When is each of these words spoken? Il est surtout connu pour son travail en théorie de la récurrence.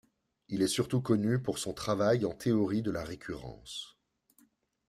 Il 0.49 0.63
est 0.63 0.67
surtout 0.67 0.99
connu 0.99 1.39
pour 1.43 1.59
son 1.59 1.75
travail 1.75 2.25
en 2.25 2.33
théorie 2.33 2.81
de 2.81 2.89
la 2.89 3.03
récurrence. 3.03 3.99